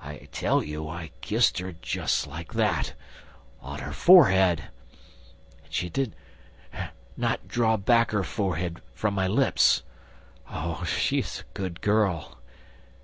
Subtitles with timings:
[0.00, 2.94] "I tell you I kissed her just like that,
[3.60, 4.62] on her forehead...
[5.64, 6.14] and she did
[7.16, 9.82] not draw back her forehead from my lips!...
[10.48, 12.38] Oh, she is a good girl!